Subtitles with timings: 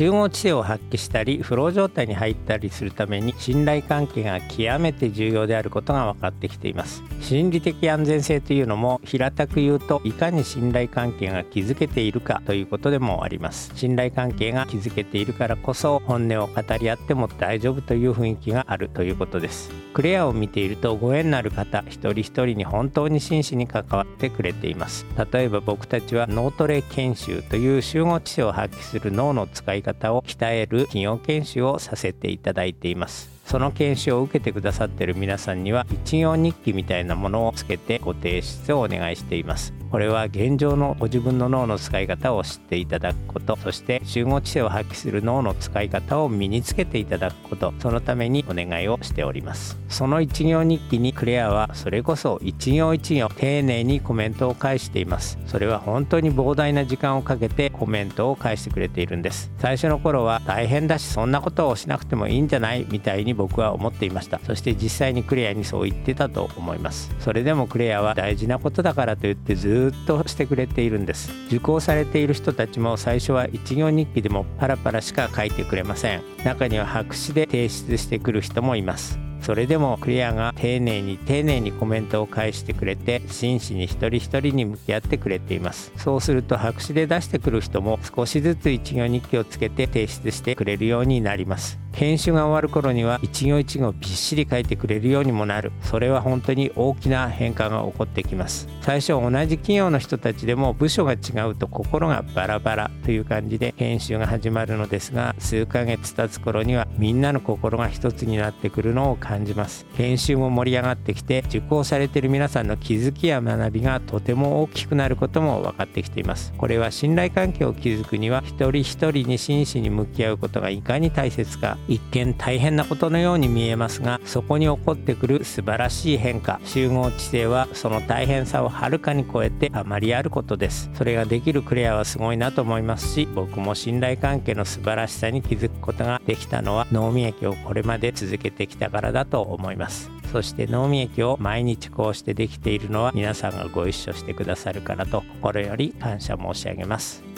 [0.00, 7.02] 集合知性を発揮したりフロー状態に入ったりするために信頼関係が極めて重要であることが分かってきています。
[7.20, 13.72] 心理的安全性というのも平たく言うといかに信頼関係が築けているかということでもあります。
[13.74, 19.70] 信頼関係が築けているからこそ本音を語り合っても大丈夫という雰囲気があるということです。
[19.92, 25.04] クレアを見ているとご縁のある方一人一人に本当に真摯に関わってくれています。
[25.30, 33.39] 例えば僕たちは脳トレ研修という集合知性を発揮する脳の使い方方を鍛える企業研修をさせていただいています。
[33.50, 39.74] その研修を受けてくださってる皆さんには一行日記みたいなものをつけてご提出をお願いしています。
[39.90, 49.76] これは現状のご自分の脳の使い方を知っていただくことそして集合知性を発揮する脳の使い方を身につけていただくことそのためにお願いをしております。
[49.88, 55.40] その一行日記にクレアはそれこそ一行一行丁寧にコメントを返しています。
[55.46, 59.50] それは本当に膨大な時間をかけてコメントを返してくれているんです。
[59.58, 62.86] 最初の頃は大変だしそんなことをしなくてもいいんじゃない？
[62.88, 64.38] みたいに僕は思っていました。
[64.44, 67.10] そして実際にクレアにそう言ってたと思います。
[67.20, 71.32] それでもクレアは大事なことだからと言ってずっとしてくれているんです。
[71.46, 76.22] 受講されている人たちも最初は一行日記でもパラパラしか書いてくれません。
[76.44, 79.18] 中には白紙で提出してくる人もいます。
[79.40, 85.92] それでもクリアが丁寧に丁寧にコメントを返してくれて真摯に一人一人に向き合ってくれています。
[85.96, 91.78] そうすると白紙で出してくる人も少しずつ一行日記をつけて提出してくれるようになります。
[91.92, 95.72] 研修が終わる頃には一行一行びっしり書いてくれるようにもなる。
[95.82, 98.68] それは本当に大きな変化が起こってきます。
[98.80, 101.16] 最初同じ企業の人たちでも部署が違
[101.48, 109.86] うと心がバラバラという感じで研修が始まるのですが数ヶ月経つ頃にはみんなの心が一つになってくるのを感じます。
[109.96, 116.52] 研修も盛り上がってきて受講されている皆さんの気づきや学びがとても大きくなることも分かってきています。
[116.56, 121.76] これは信頼関係を築くには一人一人に真摯に向き合うことがいかに大切か。
[121.88, 130.90] 一見大変なことのように見えますがそこに起こってくる素晴らしい変化集合知性はその大変さをはるかに超えてあまりあることです。
[130.94, 140.10] それができるクレアはすごいなと思いますし僕も信頼関係の素晴らしさに気づくことができたのは脳み液をこれまで続けてきたからだと思います。
[140.32, 147.29] そして脳み液を毎日こうしてできているのは皆さんがご一緒してくださるからと心より感謝申し上げます。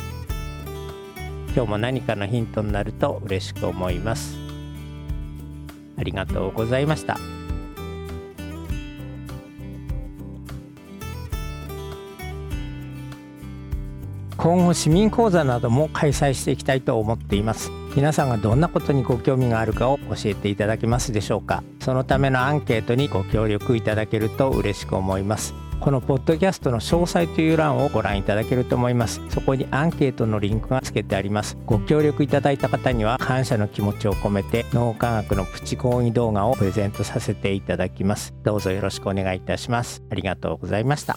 [1.55, 4.39] 今日も何かのヒントになると嬉しく思います。
[5.99, 7.19] ありがとうございました。
[14.43, 17.71] 今後市民講座なども開催していきたいと思っています。
[17.95, 21.63] 皆さんがどんなことにご興味があるかを教えていただけますでしょうか。
[21.79, 25.55] そのためのアンケートにご協力いただけると嬉しく思います。
[25.79, 29.21] このポッドキャストの詳細という欄をご覧いただけると思います。
[29.29, 31.57] そこにアンケートのリンクが付けてあります。
[31.65, 38.35] ご協力いただいた方には感謝の気持ちを込めて脳科学のプチ講義動画をプレゼントさせていただきます。
[38.43, 40.03] どうぞよろしくお願いいたします。
[40.11, 41.17] ありがとうございました。